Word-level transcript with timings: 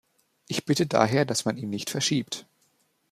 Ich 0.47 0.65
bitte 0.65 0.87
daher, 0.87 1.25
dass 1.25 1.45
man 1.45 1.57
ihn 1.57 1.69
nicht 1.69 1.91
verschiebt. 1.91 2.47